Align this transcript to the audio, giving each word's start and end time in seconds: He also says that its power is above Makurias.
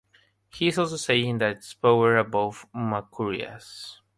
He 0.49 0.69
also 0.69 0.95
says 0.97 1.37
that 1.37 1.57
its 1.57 1.75
power 1.75 2.17
is 2.17 2.21
above 2.25 2.65
Makurias. 2.75 3.97